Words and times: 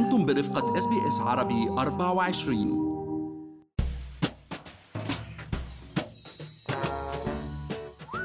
أنتم 0.00 0.26
برفقة 0.26 0.78
SBS 0.78 1.20
عربي 1.20 1.68
24 1.68 2.90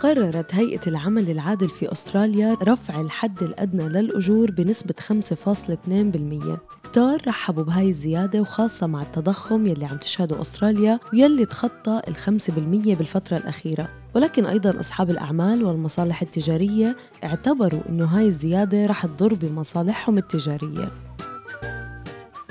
قررت 0.01 0.55
هيئة 0.55 0.79
العمل 0.87 1.29
العادل 1.29 1.69
في 1.69 1.91
أستراليا 1.91 2.57
رفع 2.63 3.01
الحد 3.01 3.43
الأدنى 3.43 3.89
للأجور 3.89 4.51
بنسبة 4.51 4.93
5.2% 4.99 6.59
كتار 6.83 7.21
رحبوا 7.27 7.63
بهاي 7.63 7.89
الزيادة 7.89 8.41
وخاصة 8.41 8.87
مع 8.87 9.01
التضخم 9.01 9.67
يلي 9.67 9.85
عم 9.85 9.97
تشهده 9.97 10.41
أستراليا 10.41 10.99
ويلي 11.13 11.45
تخطى 11.45 12.01
الخمسة 12.07 12.53
بالمية 12.53 12.95
بالفترة 12.95 13.37
الأخيرة. 13.37 13.89
ولكن 14.15 14.45
أيضا 14.45 14.79
أصحاب 14.79 15.09
الأعمال 15.09 15.63
والمصالح 15.63 16.21
التجارية 16.21 16.95
اعتبروا 17.23 17.81
أنه 17.89 18.05
هاي 18.05 18.25
الزيادة 18.25 18.85
رح 18.85 19.05
تضر 19.05 19.33
بمصالحهم 19.33 20.17
التجارية. 20.17 21.04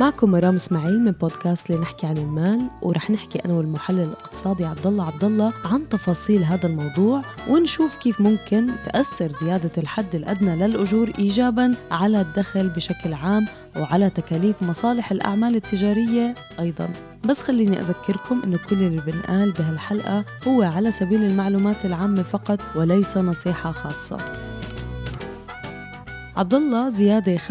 معكم 0.00 0.30
مرام 0.30 0.54
إسماعيل 0.54 1.00
من 1.00 1.10
بودكاست 1.10 1.70
لنحكي 1.70 2.06
عن 2.06 2.18
المال 2.18 2.68
ورح 2.82 3.10
نحكي 3.10 3.44
أنا 3.44 3.54
والمحلل 3.54 4.00
الاقتصادي 4.00 4.64
عبد 4.64 4.86
الله 4.86 5.06
عبد 5.06 5.24
الله 5.24 5.52
عن 5.64 5.88
تفاصيل 5.88 6.44
هذا 6.44 6.66
الموضوع 6.66 7.22
ونشوف 7.48 7.96
كيف 7.96 8.20
ممكن 8.20 8.66
تأثر 8.84 9.30
زيادة 9.30 9.70
الحد 9.78 10.14
الأدنى 10.14 10.56
للأجور 10.56 11.10
ايجابا 11.18 11.74
على 11.90 12.20
الدخل 12.20 12.68
بشكل 12.68 13.12
عام 13.12 13.46
وعلى 13.76 14.10
تكاليف 14.10 14.62
مصالح 14.62 15.12
الأعمال 15.12 15.56
التجارية 15.56 16.34
أيضا. 16.60 16.88
بس 17.24 17.42
خليني 17.42 17.80
أذكركم 17.80 18.42
إنه 18.44 18.58
كل 18.70 18.76
اللي 18.76 19.02
بنقال 19.06 19.52
بهالحلقة 19.52 20.24
هو 20.48 20.62
على 20.62 20.90
سبيل 20.90 21.22
المعلومات 21.22 21.84
العامة 21.84 22.22
فقط 22.22 22.58
وليس 22.76 23.16
نصيحة 23.16 23.72
خاصة. 23.72 24.43
عبد 26.36 26.54
الله 26.54 26.88
زيادة 26.88 27.36
5.2% 27.36 27.44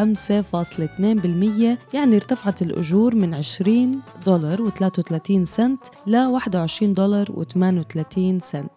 يعني 1.94 2.16
ارتفعت 2.16 2.62
الأجور 2.62 3.16
من 3.16 3.34
20 3.34 4.00
دولار 4.26 4.70
و33 4.70 5.44
سنت 5.44 5.80
ل 6.08 6.16
21 6.16 6.94
دولار 6.94 7.28
و38 7.28 8.38
سنت. 8.38 8.72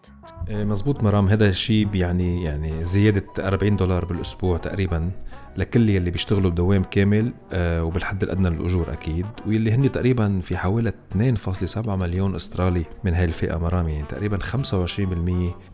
إيه، 0.49 0.63
مزبوط 0.63 1.03
مرام 1.03 1.27
هذا 1.27 1.49
الشيء 1.49 1.95
يعني 1.95 2.43
يعني 2.43 2.85
زيادة 2.85 3.25
40 3.39 3.75
دولار 3.75 4.05
بالأسبوع 4.05 4.57
تقريبا. 4.57 5.11
لكل 5.57 5.89
يلي 5.89 6.11
بيشتغلوا 6.11 6.51
بدوام 6.51 6.83
كامل 6.83 7.33
آه 7.53 7.83
وبالحد 7.83 8.23
الأدنى 8.23 8.49
للأجور 8.49 8.93
أكيد. 8.93 9.25
واللي 9.47 9.71
هن 9.71 9.91
تقريبا 9.91 10.39
في 10.43 10.57
حوالي 10.57 10.93
2.7 11.13 11.87
مليون 11.89 12.35
أسترالي 12.35 12.85
من 13.03 13.13
هاي 13.13 13.25
الفئة 13.25 13.57
مرام 13.57 13.89
يعني 13.89 14.05
تقريبا 14.09 14.37
25% 14.37 14.49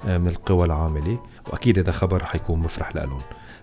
آه، 0.08 0.18
من 0.18 0.28
القوى 0.28 0.66
العاملة. 0.66 1.20
وأكيد 1.50 1.80
هذا 1.80 1.92
خبر 1.92 2.24
حيكون 2.24 2.60
مفرح 2.60 2.96
لهم 2.96 3.20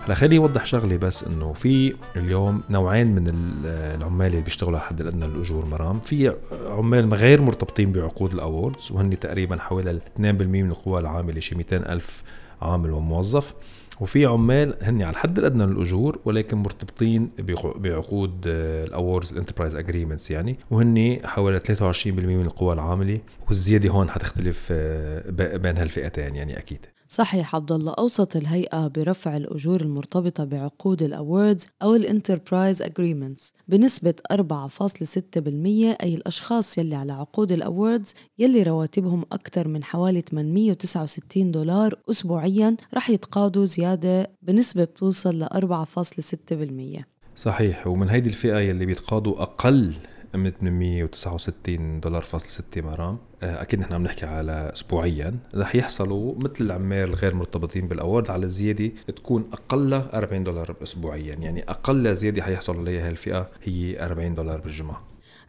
هلا 0.06 0.14
خليني 0.14 0.38
أوضح 0.38 0.66
شغلة 0.66 0.96
بس 0.96 1.24
إنه 1.24 1.52
في 1.52 1.94
اليوم 2.16 2.62
نوعين 2.70 3.06
من 3.14 3.32
العمال 3.64 4.26
اللي 4.26 4.40
بيشتغلوا 4.40 4.78
على 4.78 4.84
الحد 4.84 5.00
الأدنى 5.00 5.26
للأجور 5.26 5.66
مرام. 5.66 6.00
في 6.00 6.34
عمال 6.70 7.14
غير 7.14 7.40
مرتبطين 7.40 7.92
بعقود 7.92 8.32
ال 8.32 8.41
awards 8.41 8.92
وهن 8.92 9.18
تقريبا 9.18 9.56
حوالي 9.56 10.00
2% 10.16 10.20
من 10.20 10.70
القوى 10.70 11.00
العاملة 11.00 11.40
شي 11.40 11.54
200 11.54 11.76
ألف 11.76 12.22
عامل 12.62 12.90
وموظف. 12.90 13.54
وفي 14.00 14.26
عمال 14.26 14.74
هن 14.82 15.02
على 15.02 15.10
الحد 15.10 15.38
الأدنى 15.38 15.66
للأجور 15.66 16.18
ولكن 16.24 16.56
مرتبطين 16.56 17.30
بعقود 17.76 18.42
ال 18.46 18.58
awards 18.58 19.32
ال 19.32 19.36
enterprise 19.36 19.74
agreements 19.74 20.30
يعني. 20.30 20.56
وهن 20.70 21.18
حوالي 21.24 21.60
23% 21.60 22.06
من 22.06 22.44
القوى 22.44 22.74
العاملة 22.74 23.18
والزيادة 23.48 23.88
هون 23.90 24.10
حتختلف 24.10 24.68
آه، 24.72 25.30
بين 25.56 25.78
هالفئتين 25.78 26.36
يعني 26.36 26.58
أكيد. 26.58 26.86
صحيح 27.12 27.54
عبد 27.54 27.72
الله 27.72 27.94
أوصت 27.98 28.36
الهيئة 28.36 28.88
برفع 28.88 29.36
الأجور 29.36 29.80
المرتبطة 29.80 30.44
بعقود 30.44 31.02
ال 31.02 31.11
awards 31.11 31.66
أو 31.82 31.94
ال 31.94 32.02
enterprise 32.02 32.82
agreements 32.82 33.52
بنسبة 33.68 34.14
4.6% 34.32 34.36
أي 36.02 36.14
الأشخاص 36.14 36.78
يلي 36.78 36.94
على 36.94 37.12
عقود 37.12 37.52
ال 37.52 37.61
awards 37.61 38.14
يلي 38.38 38.62
رواتبهم 38.62 39.24
أكثر 39.32 39.68
من 39.68 39.84
حوالي 39.84 40.20
869 40.20 41.50
دولار 41.50 41.94
أسبوعيا 42.10 42.76
رح 42.94 43.10
يتقاضوا 43.10 43.64
زيادة 43.64 44.30
بنسبة 44.42 44.84
بتوصل 44.84 45.38
ل 45.38 45.46
4.6% 46.98 47.02
صحيح 47.36 47.86
ومن 47.86 48.08
هيدي 48.08 48.28
الفئة 48.28 48.58
يلي 48.58 48.86
بيتقاضوا 48.86 49.42
أقل 49.42 49.92
من 50.34 50.50
869 50.50 52.00
دولار 52.00 52.22
فاصل 52.22 52.48
6 52.48 52.80
مرام. 52.80 53.18
آه، 53.42 53.62
أكيد 53.62 53.80
نحن 53.80 53.94
عم 53.94 54.02
نحكي 54.02 54.26
على 54.26 54.70
اسبوعيا. 54.72 55.38
رح 55.54 55.76
يحصلوا 55.76 56.34
مثل 56.38 56.64
العمال 56.64 57.08
الغير 57.08 57.34
مرتبطين 57.34 57.88
بالأورد 57.88 58.30
على 58.30 58.50
زيادة 58.50 58.92
تكون 59.16 59.50
أقل 59.52 59.92
40 59.94 60.44
دولار 60.44 60.76
اسبوعيا 60.82 61.34
يعني 61.34 61.62
أقل 61.62 62.14
زيادة 62.14 62.42
حيحصل 62.42 62.78
عليها 62.78 63.08
هالفئة 63.08 63.50
هي 63.62 64.04
40 64.04 64.34
دولار 64.34 64.60
بالجمعة. 64.60 65.02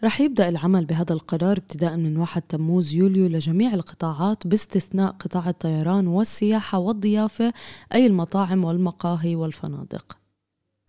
رح 0.03 0.21
يبدأ 0.21 0.49
العمل 0.49 0.85
بهذا 0.85 1.13
القرار 1.13 1.57
ابتداء 1.57 1.97
من 1.97 2.17
1 2.17 2.41
تموز 2.41 2.93
يوليو 2.93 3.27
لجميع 3.27 3.73
القطاعات 3.73 4.47
باستثناء 4.47 5.11
قطاع 5.11 5.49
الطيران 5.49 6.07
والسياحة 6.07 6.79
والضيافة 6.79 7.53
أي 7.93 8.05
المطاعم 8.05 8.63
والمقاهي 8.63 9.35
والفنادق. 9.35 10.20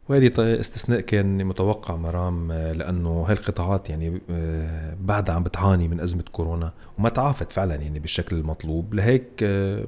وهذه 0.09 0.33
استثناء 0.39 1.01
كان 1.01 1.45
متوقع 1.45 1.97
مرام 1.97 2.53
آه، 2.53 2.73
لأنه 2.73 3.25
هاي 3.29 3.33
القطاعات 3.33 3.91
يعني 3.91 4.21
آه، 4.31 4.97
بعدها 5.01 5.35
عم 5.35 5.43
بتعاني 5.43 5.89
من 5.89 6.01
أزمة 6.01 6.25
كورونا 6.33 6.73
وما 6.99 7.09
تعافت 7.09 7.51
فعلا 7.51 7.75
يعني 7.75 7.99
بالشكل 7.99 8.37
المطلوب. 8.37 8.95
لهيك 8.95 9.27
آه، 9.43 9.87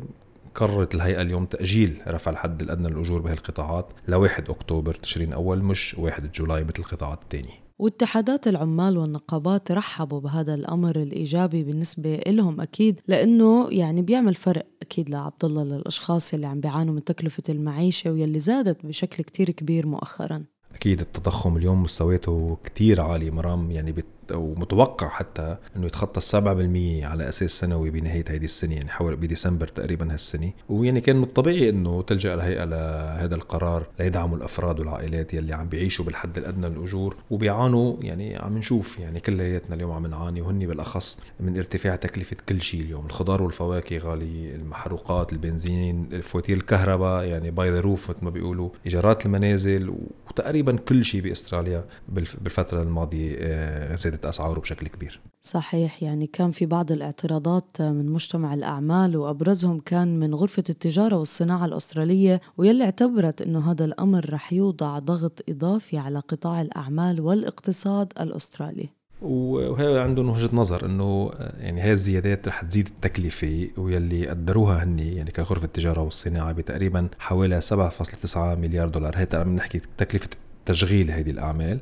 قررت 0.55 0.95
الهيئة 0.95 1.21
اليوم 1.21 1.45
تأجيل 1.47 2.03
رفع 2.09 2.31
الحد 2.31 2.63
الأدنى 2.63 2.89
للأجور 2.89 3.21
بهي 3.21 3.33
القطاعات 3.33 3.87
ل 4.09 4.15
1 4.15 4.51
أكتوبر 4.51 4.95
تشرين 4.95 5.33
أول 5.33 5.63
مش 5.63 5.95
1 5.99 6.33
جولاي 6.33 6.65
مثل 6.65 6.79
القطاعات 6.79 7.19
الثانية 7.23 7.64
واتحادات 7.79 8.49
العمال 8.49 8.99
والنقابات 8.99 9.73
رحبوا 9.73 10.21
بهذا 10.21 10.55
الأمر 10.55 10.97
الإيجابي 10.97 11.63
بالنسبة 11.63 12.21
لهم 12.27 12.61
أكيد 12.61 13.01
لأنه 13.09 13.69
يعني 13.71 14.03
بيعمل 14.03 14.35
فرق 14.35 14.67
أكيد 14.83 15.11
لعبد 15.11 15.45
الله 15.45 15.65
للأشخاص 15.65 16.35
اللي 16.35 16.47
عم 16.47 16.61
بيعانوا 16.61 16.95
من 16.95 17.05
تكلفة 17.05 17.43
المعيشة 17.49 18.11
واللي 18.11 18.39
زادت 18.39 18.87
بشكل 18.87 19.25
كتير 19.25 19.51
كبير 19.51 19.87
مؤخرا. 19.87 20.45
أكيد 20.75 21.01
التضخم 21.01 21.57
اليوم 21.57 21.83
مستوياته 21.83 22.59
كتير 22.65 23.01
عالي 23.01 23.31
مرام 23.31 23.71
يعني 23.71 23.93
ومتوقع 24.33 25.09
حتى 25.09 25.57
إنه 25.77 25.87
يتخطى 25.87 26.19
السبعة 26.19 26.55
بالمية 26.55 27.07
على 27.07 27.29
أساس 27.29 27.51
سنوي 27.51 27.91
بنهاية 27.91 28.25
هذه 28.29 28.45
السنة 28.45 28.75
يعني 28.75 28.91
حوالي 28.91 29.17
بديسمبر 29.17 29.69
تقريبا 29.69 30.13
هالسنة. 30.13 30.53
ويعني 30.69 31.01
كان 31.01 31.17
من 31.17 31.23
الطبيعي 31.23 31.69
إنه 31.69 32.03
تلجأ 32.03 32.35
الهيئة 32.35 32.65
لهذا 32.65 33.35
القرار 33.35 33.87
ليدعموا 33.99 34.37
الأفراد 34.37 34.81
والعائلات 34.81 35.35
يلي 35.35 35.55
عم 35.55 35.69
بيعيشوا 35.69 36.05
بالحد 36.05 36.39
الأدنى 36.39 36.69
للأجور 36.69 37.17
وبيعانوا 37.31 37.97
يعني 38.01 38.37
عم 38.37 38.59
نشوف 38.59 38.99
يعني 38.99 39.21
كلياتنا 39.21 39.75
اليوم 39.75 39.93
عم 39.93 40.07
نعاني 40.07 40.41
وهن 40.41 40.59
بالأخص 40.59 41.21
من 41.41 41.57
ارتفاع 41.57 41.97
تكلفة 41.97 42.37
كل 42.49 42.63
شيء 42.63 42.81
اليوم. 42.81 43.07
الخضار 43.07 43.43
والفواكه 43.43 43.99
غالي 43.99 44.55
المحروقات 44.55 45.33
البنزين 45.33 46.21
فواتير 46.21 46.57
الكهرباء 46.57 47.25
يعني 47.25 47.51
by 47.51 47.71
the 47.71 47.81
roof 47.81 48.11
مثل 48.11 48.25
ما 48.25 48.31
بيقولوا 48.31 48.71
إيجارات 48.87 49.27
المنازل 49.27 49.95
وتقريبا 50.29 50.77
كل 50.77 51.05
شيء 51.05 51.21
بأستراليا 51.21 51.85
بالفترة 52.09 52.83
الماضية 52.83 53.37
آه، 53.39 53.95
زاد 53.95 54.14
زادت 54.15 54.27
أسعاره 54.27 54.61
بشكل 54.61 54.89
كبير. 54.89 55.21
صحيح 55.43 56.03
يعني 56.03 56.27
كان 56.27 56.51
في 56.51 56.67
بعض 56.67 56.93
الاعتراضات 56.93 57.83
من 57.83 58.07
مجتمع 58.07 58.55
الأعمال 58.55 59.17
وأبرزهم 59.17 59.81
كان 59.81 60.21
من 60.21 60.35
غرفة 60.35 60.65
التجارة 60.71 61.17
والصناعة 61.17 61.65
الأسترالية 61.65 62.41
واللي 62.59 62.85
اعتبرت 62.85 63.43
أنه 63.43 63.71
هذا 63.71 63.85
الأمر 63.85 64.33
رح 64.33 64.53
يوضع 64.53 64.99
ضغط 64.99 65.45
إضافي 65.49 65.99
على 65.99 66.19
قطاع 66.19 66.61
الأعمال 66.61 67.21
والاقتصاد 67.21 68.13
الأسترالي. 68.21 68.89
وهي 69.23 69.99
عندهم 69.99 70.31
وجهة 70.31 70.51
نظر 70.53 70.87
إنه 70.87 71.31
يعني 71.59 71.81
هاي 71.81 71.93
الزيادات 71.93 72.49
رح 72.49 72.63
تزيد 72.63 72.87
التكلفة 72.87 73.69
ويلي 73.77 74.29
قدروها 74.29 74.85
هن 74.85 74.99
يعني 74.99 75.31
كغرفة 75.31 75.65
التجارة 75.65 76.01
والصناعة 76.03 76.53
بتقريبا 76.53 77.09
حوالي 77.19 77.61
7.9 77.61 78.37
مليار 78.37 78.89
دولار. 78.89 79.17
هي 79.17 79.27
عم 79.33 79.57
نحكي 79.57 79.81
تكلفة 79.99 80.29
تشغيل 80.67 81.11
هذه 81.11 81.31
الأعمال 81.31 81.79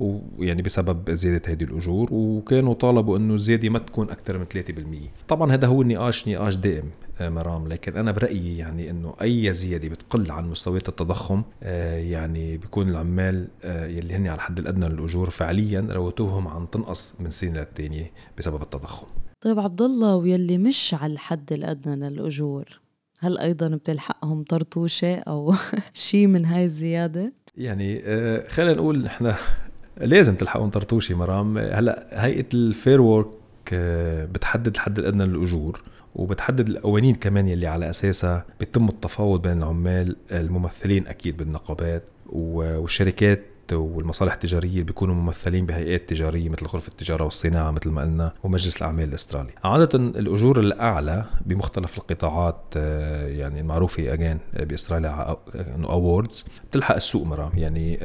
ويعني 0.00 0.62
بسبب 0.62 1.10
زيادة 1.10 1.52
هذه 1.52 1.64
الأجور 1.64 2.08
وكانوا 2.12 2.74
طالبوا 2.74 3.16
أنه 3.16 3.34
الزيادة 3.34 3.68
ما 3.68 3.78
تكون 3.78 4.10
أكثر 4.10 4.38
من 4.38 4.46
3% 5.24 5.28
طبعا 5.28 5.52
هذا 5.52 5.66
هو 5.66 5.82
النقاش 5.82 6.28
نقاش 6.28 6.54
دائم 6.54 6.90
آه، 7.20 7.28
مرام 7.28 7.68
لكن 7.68 7.96
أنا 7.96 8.12
برأيي 8.12 8.58
يعني 8.58 8.90
أنه 8.90 9.14
أي 9.22 9.52
زيادة 9.52 9.88
بتقل 9.88 10.30
عن 10.30 10.50
مستويات 10.50 10.88
التضخم 10.88 11.42
آه، 11.62 11.98
يعني 11.98 12.56
بيكون 12.56 12.88
العمال 12.88 13.48
آه، 13.64 13.86
يلي 13.86 14.14
هن 14.14 14.26
على 14.26 14.34
الحد 14.34 14.58
الأدنى 14.58 14.88
للأجور 14.88 15.30
فعليا 15.30 15.88
رواتبهم 15.90 16.48
عم 16.48 16.66
تنقص 16.66 17.14
من 17.20 17.30
سنة 17.30 17.58
للتانية 17.60 18.10
بسبب 18.38 18.62
التضخم 18.62 19.06
طيب 19.40 19.58
عبد 19.58 19.82
الله 19.82 20.16
ويلي 20.16 20.58
مش 20.58 20.94
على 20.94 21.12
الحد 21.12 21.52
الأدنى 21.52 22.08
للأجور 22.08 22.80
هل 23.18 23.38
أيضا 23.38 23.68
بتلحقهم 23.68 24.42
طرطوشة 24.42 25.16
أو 25.16 25.54
شيء 25.92 26.26
من 26.26 26.44
هاي 26.44 26.64
الزيادة؟ 26.64 27.32
يعني 27.56 28.02
خلينا 28.48 28.74
نقول 28.74 29.02
نحن 29.02 29.34
لازم 29.96 30.34
تلحقون 30.34 30.70
طرطوشي 30.70 31.14
مرام. 31.14 31.58
هلا 31.58 32.24
هيئة 32.24 32.46
ال 32.54 32.63
Fair 32.63 33.00
Work 33.00 33.28
آه، 33.72 34.24
بتحدد 34.24 34.74
الحد 34.74 34.98
الأدنى 34.98 35.24
للاجور 35.24 35.82
وبتحدد 36.14 36.68
القوانين 36.68 37.14
كمان 37.14 37.48
يلي 37.48 37.66
على 37.66 37.90
أساسها. 37.90 38.44
بيتم 38.60 38.88
التفاوض 38.88 39.42
بين 39.42 39.58
العمال 39.58 40.16
الممثلين 40.32 41.06
أكيد 41.06 41.36
بالنقابات 41.36 42.02
والشركات 42.26 43.42
والمصالح 43.72 44.32
التجاريه 44.32 44.70
اللي 44.70 44.82
بيكونوا 44.82 45.14
ممثلين 45.14 45.66
بهيئات 45.66 46.08
تجاريه 46.08 46.48
مثل 46.48 46.66
غرفه 46.66 46.88
التجاره 46.88 47.24
والصناعه 47.24 47.70
مثل 47.70 47.90
ما 47.90 48.02
قلنا 48.02 48.32
ومجلس 48.42 48.76
الاعمال 48.76 49.08
الاسترالي 49.08 49.52
عاده 49.64 49.98
الاجور 49.98 50.60
الاعلى 50.60 51.24
بمختلف 51.46 51.98
القطاعات 51.98 52.60
آه، 52.76 53.26
يعني 53.28 53.60
المعروفه 53.60 54.12
again 54.12 54.38
باستراليا 54.54 55.36
انه 55.54 55.88
awards 55.88 56.44
بتلحق 56.70 56.94
السوق 56.94 57.26
مرام 57.26 57.50
يعني 57.54 57.98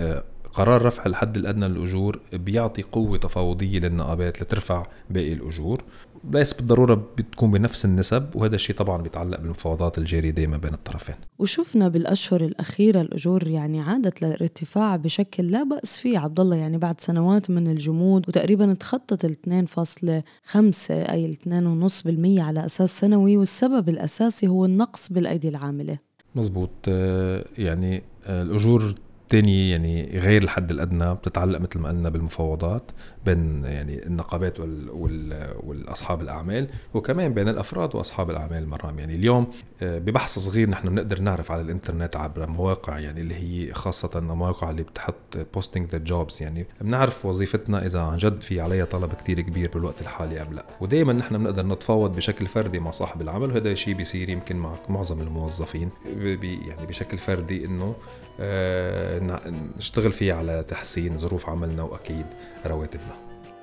قرار 0.59 0.81
رفع 0.81 1.05
الحد 1.05 1.37
الأدنى 1.37 1.67
للأجور 1.67 2.19
بيعطي 2.33 2.81
قوة 2.81 3.17
تفاوضية 3.17 3.79
للنقابات 3.79 4.41
لترفع 4.41 4.83
باقي 5.09 5.33
الأجور. 5.33 5.83
ليس 6.31 6.53
بالضرورة 6.53 7.07
بتكون 7.17 7.51
بنفس 7.51 7.85
النسب 7.85 8.35
وهذا 8.35 8.55
الشيء 8.55 8.75
طبعا 8.75 9.01
بيتعلق 9.01 9.39
بالمفاوضات 9.39 9.97
الجارية 9.97 10.29
دائما 10.31 10.57
بين 10.57 10.73
الطرفين. 10.73 11.15
وشفنا 11.39 11.87
بالأشهر 11.87 12.41
الأخيرة 12.41 13.01
الأجور 13.01 13.47
يعني 13.47 13.81
عادت 13.81 14.21
للارتفاع 14.21 14.95
بشكل 14.95 15.51
لا 15.51 15.63
بأس 15.63 15.97
فيه 15.97 16.19
عبد 16.19 16.39
الله 16.39 16.55
يعني 16.55 16.77
بعد 16.77 17.01
سنوات 17.01 17.49
من 17.49 17.67
الجمود 17.67 18.29
وتقريبا 18.29 18.73
تخطت 18.73 19.25
ال 19.25 19.35
2.5 19.65 20.91
أي 20.91 21.25
ال 21.25 21.35
2.5% 21.89 22.39
على 22.39 22.65
أساس 22.65 22.99
سنوي 22.99 23.37
والسبب 23.37 23.89
الأساسي 23.89 24.47
هو 24.47 24.65
النقص 24.65 25.13
بالأيدي 25.13 25.49
العاملة. 25.49 25.97
مزبوط. 26.35 26.69
آه، 26.87 27.45
يعني 27.57 28.03
آه، 28.25 28.43
الثانية 29.29 29.71
يعني 29.71 30.17
غير 30.19 30.43
الحد 30.43 30.71
الأدنى 30.71 31.13
بتتعلق 31.13 31.59
مثل 31.59 31.79
ما 31.79 31.89
قلنا 31.89 32.09
بالمفاوضات 32.09 32.91
بين 33.25 33.65
يعني 33.65 34.05
النقابات 34.05 34.59
وال 34.59 34.89
وال 34.89 35.53
والأصحاب 35.63 36.21
الأعمال 36.21 36.67
وكمان 36.93 37.33
بين 37.33 37.47
الأفراد 37.47 37.95
وأصحاب 37.95 38.29
الأعمال 38.29 38.67
مرام 38.67 38.99
يعني 38.99 39.15
اليوم 39.15 39.47
آه، 39.81 39.99
ببحث 39.99 40.39
صغير 40.39 40.69
نحن 40.69 40.89
بنقدر 40.89 41.21
نعرف 41.21 41.51
على 41.51 41.61
الإنترنت 41.61 42.15
عبر 42.15 42.49
مواقع 42.49 42.99
يعني 42.99 43.21
اللي 43.21 43.35
هي 43.35 43.73
خاصة 43.73 44.09
المواقع 44.15 44.69
اللي 44.69 44.83
بتحط 44.83 45.37
posting 45.53 45.89
the 45.89 45.97
jobs 45.97 46.43
يعني 46.43 46.65
بنعرف 46.81 47.25
وظيفتنا 47.25 47.85
إذا 47.85 47.99
عن 47.99 48.17
جد 48.17 48.41
في 48.41 48.61
عليها 48.61 48.85
طلب 48.85 49.13
كتير 49.13 49.41
كبير 49.41 49.69
بالوقت 49.73 50.01
الحالي 50.01 50.41
أم 50.41 50.53
لا. 50.53 50.65
ودائما 50.81 51.13
نحن 51.13 51.37
بنقدر 51.37 51.65
نتفاوض 51.65 52.15
بشكل 52.15 52.45
فردي 52.45 52.79
مع 52.79 52.91
صاحب 52.91 53.21
العمل 53.21 53.51
وهذا 53.51 53.71
الشيء 53.71 53.93
بيصير 53.93 54.29
يمكن 54.29 54.55
مع 54.55 54.73
معظم 54.89 55.21
الموظفين 55.21 55.89
يعني 56.67 56.85
بشكل 56.87 57.17
فردي 57.17 57.65
آه، 57.65 57.95
نشتغل 59.77 60.13
فيه 60.13 60.33
على 60.33 60.63
تحسين 60.67 61.17
ظروف 61.17 61.49
عملنا 61.49 61.83
وأكيد 61.83 62.25
رواتبنا. 62.65 63.15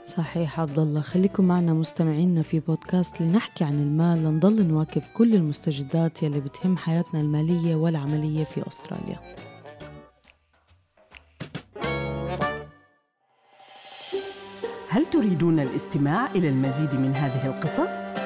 صحيح 0.05 0.61
عبد 0.61 0.79
الله 0.79 1.01
خليكم 1.01 1.45
معنا 1.45 1.73
مستمعينا 1.73 2.43
في 2.43 2.61
بودكاست 2.61 3.21
لنحكي 3.21 3.65
عن 3.65 3.75
المال. 3.75 4.25
لنضل 4.25 4.67
نواكب 4.67 5.03
كل 5.15 5.35
المستجدات 5.35 6.23
يلي 6.23 6.41
بتهم 6.41 6.77
حياتنا 6.77 7.21
المالية 7.21 7.75
والعملية 7.75 8.45
في 8.45 8.69
أستراليا. 8.69 9.21
هل 14.89 15.07
تريدون 15.07 15.61
الاستماع 15.61 16.31
إلى 16.31 16.49
المزيد 16.49 16.95
من 16.95 17.13
هذه 17.15 17.47
القصص؟ 17.47 18.26